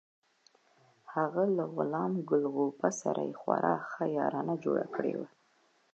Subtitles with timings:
[1.13, 5.27] هغه له غلام ګل غوبه سره یې خورا ښه یارانه جوړه کړې وه.